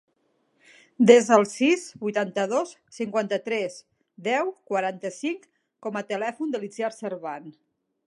[1.11, 3.77] Desa el sis, vuitanta-dos, cinquanta-tres,
[4.31, 5.49] deu, quaranta-cinc
[5.87, 7.51] com a telèfon de l'Itziar Servan.